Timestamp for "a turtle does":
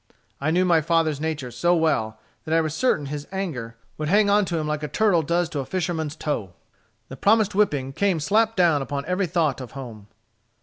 4.81-5.47